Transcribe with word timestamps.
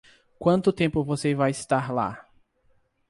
Quanto 0.39 0.73
tempo 0.73 1.03
você 1.03 1.35
vai 1.35 1.51
estar 1.51 1.93
lá? 1.93 2.27